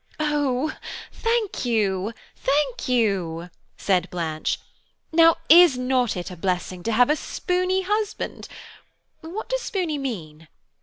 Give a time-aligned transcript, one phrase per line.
[0.19, 0.73] "Oh,
[1.13, 4.59] thank you, thank you," said Blanche.
[5.11, 8.47] "Now, is not it a blessing to have a spooney husband?
[9.19, 10.47] What does spooney mean?